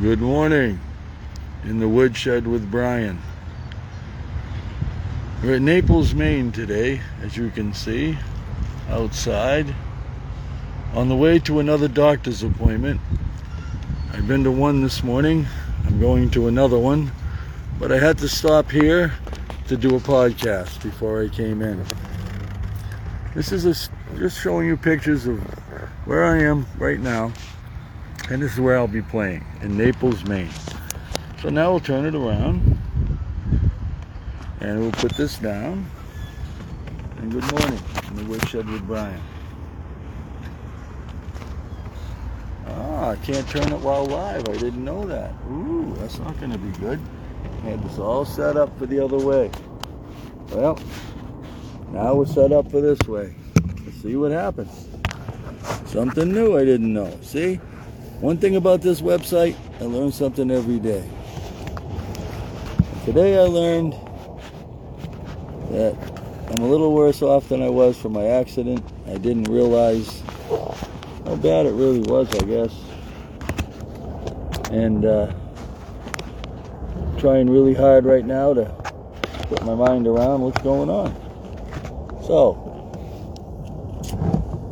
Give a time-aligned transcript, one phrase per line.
[0.00, 0.78] Good morning
[1.64, 3.20] in the woodshed with Brian.
[5.42, 8.16] We're at Naples, Maine today, as you can see,
[8.90, 9.74] outside.
[10.94, 13.00] On the way to another doctor's appointment.
[14.12, 15.48] I've been to one this morning.
[15.84, 17.10] I'm going to another one.
[17.80, 19.12] But I had to stop here
[19.66, 21.84] to do a podcast before I came in.
[23.34, 25.40] This is a, just showing you pictures of
[26.06, 27.32] where I am right now
[28.30, 30.50] and this is where I'll be playing in Naples, Maine.
[31.40, 32.78] So now we'll turn it around
[34.60, 35.90] and we'll put this down.
[37.18, 39.20] And good morning in the woodshed with Brian.
[42.66, 44.46] Ah, I can't turn it while live.
[44.48, 45.32] I didn't know that.
[45.50, 47.00] Ooh, that's not going to be good.
[47.62, 49.50] I had this all set up for the other way.
[50.50, 50.78] Well,
[51.92, 53.34] now we're set up for this way.
[53.84, 54.86] Let's see what happens.
[55.86, 57.18] Something new I didn't know.
[57.22, 57.58] See?
[58.20, 61.08] One thing about this website, I learn something every day.
[63.04, 63.92] Today I learned
[65.70, 65.96] that
[66.50, 68.84] I'm a little worse off than I was from my accident.
[69.06, 72.74] I didn't realize how bad it really was, I guess.
[74.72, 75.32] And uh,
[77.18, 78.64] trying really hard right now to
[79.48, 81.14] put my mind around what's going on.
[82.26, 82.67] So,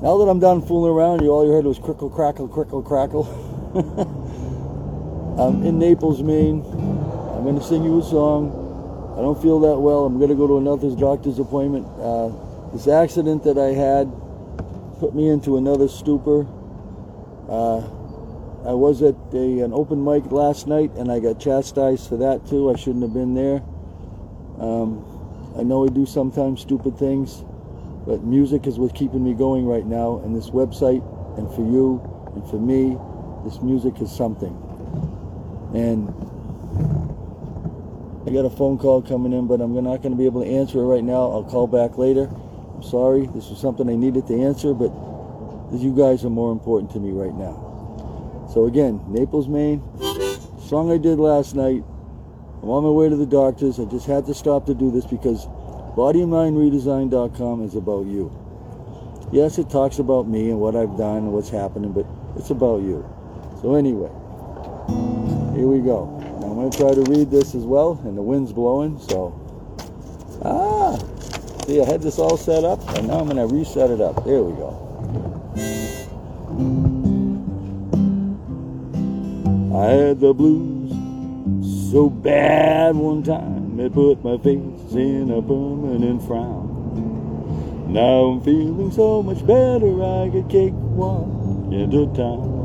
[0.03, 3.25] now that I'm done fooling around, you all you heard was crickle, crackle, crickle, crackle.
[5.39, 6.63] I'm in Naples, Maine.
[6.63, 9.15] I'm going to sing you a song.
[9.17, 10.05] I don't feel that well.
[10.05, 11.87] I'm going to go to another doctor's appointment.
[11.99, 12.29] Uh,
[12.73, 14.13] this accident that I had
[14.99, 16.47] put me into another stupor.
[17.49, 17.79] Uh,
[18.67, 22.47] I was at a, an open mic last night and I got chastised for that
[22.47, 22.71] too.
[22.71, 23.63] I shouldn't have been there.
[24.59, 25.05] Um,
[25.57, 27.45] I know I do sometimes stupid things.
[28.07, 31.03] But music is what's keeping me going right now, and this website,
[31.37, 32.01] and for you,
[32.35, 32.97] and for me,
[33.45, 34.55] this music is something.
[35.75, 36.09] And
[38.27, 40.49] I got a phone call coming in, but I'm not going to be able to
[40.49, 41.31] answer it right now.
[41.31, 42.31] I'll call back later.
[42.75, 43.27] I'm sorry.
[43.27, 44.93] This was something I needed to answer, but
[45.73, 48.49] you guys are more important to me right now.
[48.53, 49.83] So again, Naples, Maine.
[50.61, 51.83] Song I did last night.
[52.63, 53.79] I'm on my way to the doctors.
[53.79, 55.47] I just had to stop to do this because
[55.97, 58.31] BodyandMindRedesign.com is about you.
[59.33, 62.83] Yes, it talks about me and what I've done and what's happening, but it's about
[62.83, 63.03] you.
[63.63, 64.11] So anyway,
[65.57, 66.05] here we go.
[66.45, 69.33] I'm going to try to read this as well, and the wind's blowing, so...
[70.45, 70.99] Ah!
[71.65, 74.23] See, I had this all set up, and now I'm going to reset it up.
[74.27, 74.83] There we go.
[79.75, 80.93] I had the blues
[81.91, 87.87] so bad one time, it put my face in a permanent frown.
[87.89, 91.29] Now I'm feeling so much better, I could cake walk
[91.73, 92.56] into town.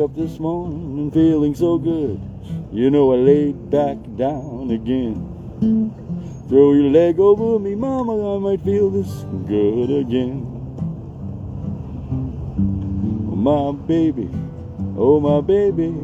[0.00, 2.18] Up this morning feeling so good.
[2.72, 5.92] You know I laid back down again.
[6.48, 10.46] Throw your leg over me, mama, I might feel this good again.
[13.30, 14.30] Oh, my baby,
[14.96, 15.94] oh my baby,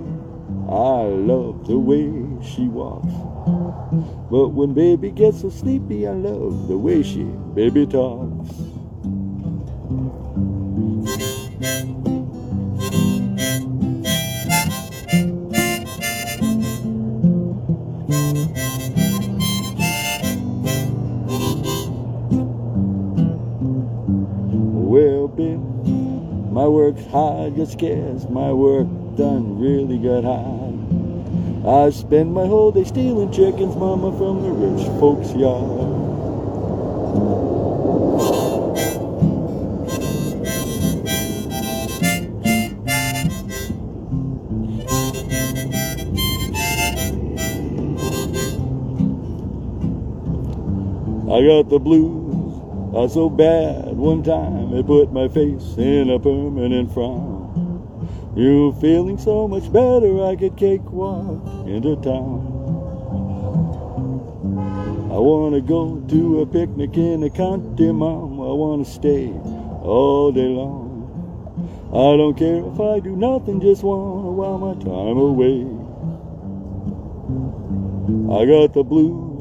[0.68, 2.12] I love the way
[2.44, 3.14] she walks.
[4.30, 7.24] But when baby gets so sleepy, I love the way she
[7.54, 8.65] baby talks.
[26.66, 28.28] My work's hard, get scares.
[28.28, 31.64] My work done really got hard.
[31.64, 35.62] I spend my whole day stealing chickens, mama, from the rich folks' yard.
[51.30, 52.25] I got the blues,
[52.96, 58.32] I so bad one time it put my face in a permanent frown.
[58.34, 62.40] You feeling so much better, I could cakewalk into town.
[65.12, 68.40] I wanna go to a picnic in the country, mom.
[68.40, 69.28] I wanna stay
[69.82, 70.86] all day long.
[71.92, 75.66] I don't care if I do nothing, just wanna while my time away.
[78.40, 79.35] I got the blues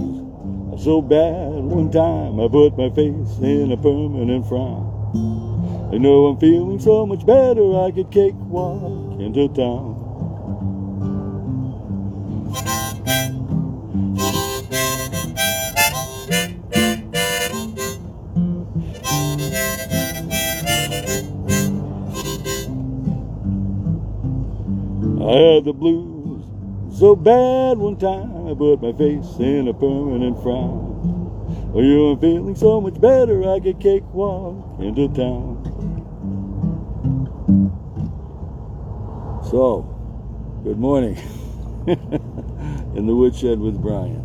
[0.77, 5.89] so bad one time I put my face in a permanent frown.
[5.93, 10.01] I know I'm feeling so much better I could cakewalk into town.
[25.21, 26.14] I had the blues
[26.95, 31.71] so bad one time I put my face in a permanent frown.
[31.73, 35.59] Oh, you are feeling so much better I could cakewalk into town.
[39.49, 39.83] So,
[40.63, 41.17] good morning
[42.95, 44.23] in the woodshed with Brian.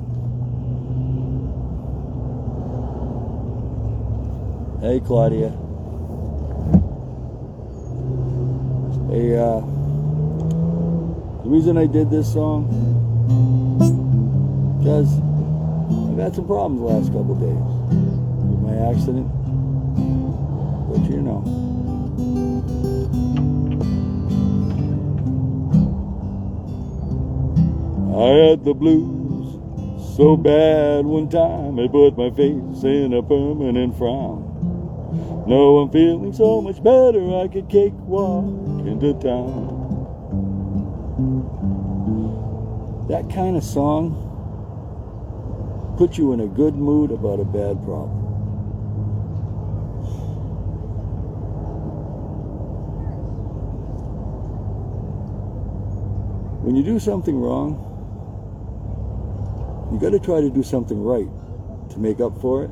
[4.81, 5.51] Hey, Claudia.
[9.11, 9.80] Hey, uh,
[11.51, 12.69] the reason I did this song,
[14.79, 15.13] because
[16.13, 17.67] I've had some problems the last couple days
[18.47, 19.27] with my accident.
[20.87, 21.43] But you know.
[28.15, 29.59] I had the blues
[30.17, 34.47] so bad one time it put my face in a permanent frown.
[35.49, 38.45] No, I'm feeling so much better I could cakewalk
[38.87, 39.80] into town.
[43.09, 44.27] That kind of song
[45.99, 48.21] puts you in a good mood about a bad problem.
[56.63, 57.87] When you do something wrong,
[59.93, 61.29] you got to try to do something right
[61.91, 62.71] to make up for it.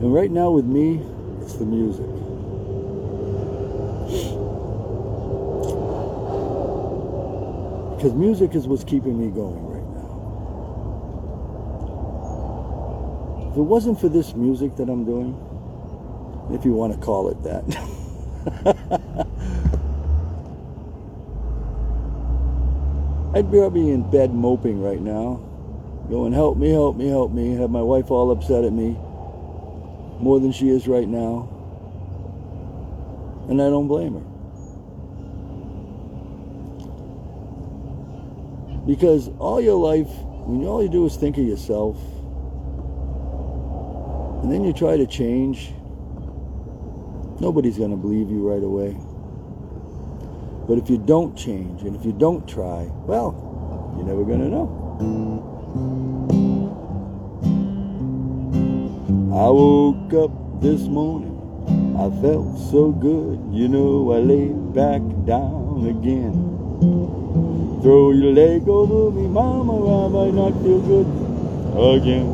[0.00, 1.02] And right now with me,
[1.42, 2.19] it's the music.
[8.00, 10.08] Because music is what's keeping me going right now.
[13.50, 15.36] If it wasn't for this music that I'm doing,
[16.50, 17.62] if you want to call it that,
[23.34, 25.46] I'd be in bed moping right now,
[26.08, 28.92] going, help me, help me, help me, have my wife all upset at me,
[30.22, 31.50] more than she is right now.
[33.50, 34.29] And I don't blame her.
[38.90, 40.10] Because all your life,
[40.46, 41.96] when all you do is think of yourself,
[44.42, 45.70] and then you try to change,
[47.40, 48.96] nobody's going to believe you right away.
[50.66, 54.48] But if you don't change and if you don't try, well, you're never going to
[54.48, 54.68] know.
[59.32, 61.38] I woke up this morning,
[61.96, 67.19] I felt so good, you know, I laid back down again.
[67.82, 71.06] Throw your leg over me, mama, I might not feel good
[71.96, 72.28] again.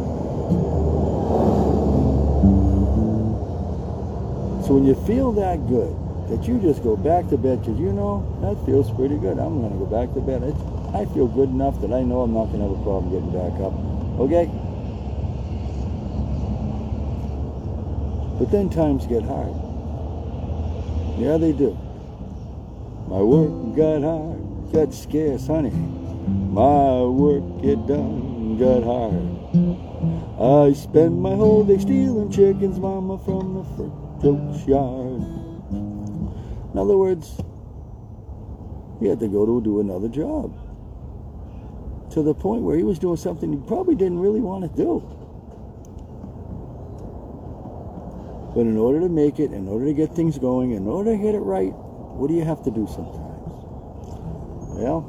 [4.67, 5.95] So when you feel that good,
[6.31, 9.39] that you just go back to bed because you know that feels pretty good.
[9.39, 10.43] I'm going to go back to bed.
[10.43, 10.59] It's,
[10.93, 13.31] I feel good enough that I know I'm not going to have a problem getting
[13.31, 13.71] back up.
[14.19, 14.51] Okay?
[18.41, 19.55] But then times get hard.
[21.23, 21.79] Yeah, they do.
[23.07, 25.71] My work got hard got scarce, honey.
[25.71, 29.37] My work get done got hard.
[30.39, 33.65] I spend my whole day stealing chickens, mama, from the
[34.21, 35.23] fruit yard.
[36.73, 37.41] In other words,
[39.01, 40.53] he had to go to do another job.
[42.13, 45.01] To the point where he was doing something he probably didn't really want to do.
[48.55, 51.23] But in order to make it, in order to get things going, in order to
[51.23, 53.26] get it right, what do you have to do sometimes?
[54.79, 55.01] Well,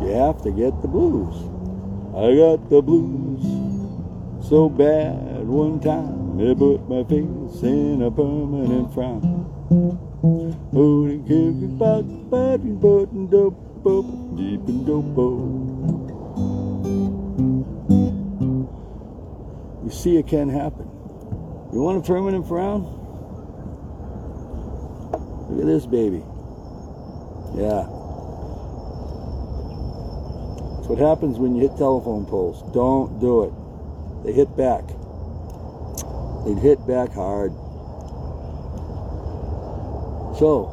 [0.00, 1.34] you have to get the blues.
[2.14, 3.42] I got the blues
[4.48, 10.13] so bad one time it put my face in a permanent frown.
[10.24, 14.06] Holding carry about batting button dope up
[14.38, 15.04] deep in dope
[19.84, 20.86] You see it can happen.
[21.74, 22.84] You want a permanent frown?
[25.50, 26.24] Look at this baby.
[27.54, 27.84] Yeah.
[30.72, 32.62] That's what happens when you hit telephone poles.
[32.72, 33.52] Don't do it.
[34.24, 34.88] They hit back.
[36.46, 37.52] They hit back hard.
[40.38, 40.64] So,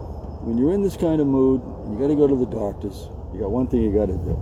[0.41, 3.07] when you're in this kind of mood, you got to go to the doctors.
[3.33, 4.33] You got one thing you got to do.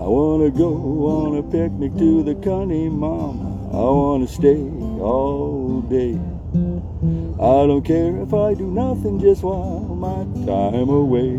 [0.00, 0.74] I want to go
[1.06, 3.70] on a picnic to the country, Mama.
[3.70, 4.56] I want to stay
[5.00, 6.18] all day.
[7.36, 11.36] I don't care if I do nothing just while my time away.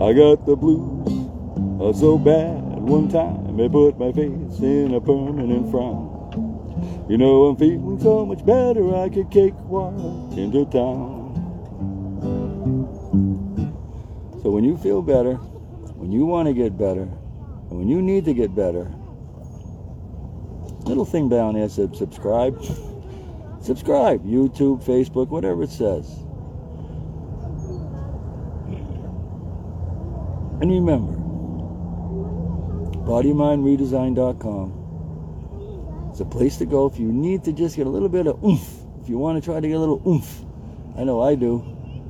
[0.00, 1.28] I got the blues
[1.80, 6.19] uh, so bad one time it put my face in a permanent frown.
[7.10, 9.98] You know I'm feeling so much better I could cakewalk
[10.38, 11.34] into town.
[14.44, 18.26] So when you feel better, when you want to get better, and when you need
[18.26, 18.84] to get better,
[20.84, 22.62] little thing down there said subscribe.
[23.60, 24.24] subscribe.
[24.24, 26.08] YouTube, Facebook, whatever it says.
[30.60, 31.18] And remember,
[33.04, 34.79] bodymindredesign.com.
[36.20, 38.44] It's a place to go if you need to just get a little bit of
[38.44, 38.68] oomph.
[39.00, 40.44] If you want to try to get a little oomph.
[40.98, 41.64] I know I do.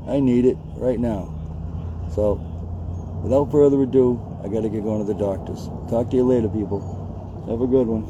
[0.09, 1.33] I need it right now.
[2.17, 2.35] So,
[3.23, 5.69] without further ado, I got to get going to the doctors.
[5.89, 6.81] Talk to you later, people.
[7.49, 8.03] Have a good one.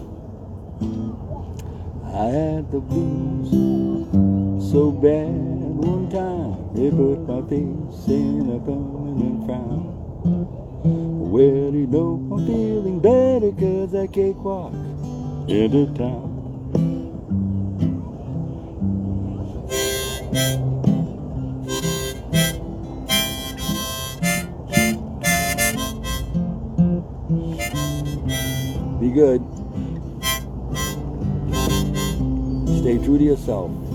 [2.17, 3.51] I had the blues
[4.73, 10.01] so bad one time, it put my face in a permanent frown.
[11.31, 14.07] Well, you know I'm feeling better cause I
[15.51, 15.67] Be
[29.11, 29.43] good.
[32.79, 33.90] Stay true to yourself.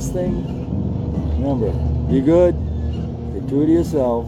[0.00, 0.32] Last thing,
[1.42, 1.70] remember,
[2.10, 2.54] be good,
[3.34, 4.24] be true to yourself.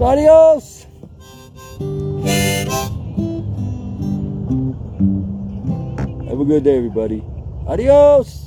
[0.00, 0.86] Adios!
[6.26, 7.22] Have a good day, everybody.
[7.68, 8.37] Adios!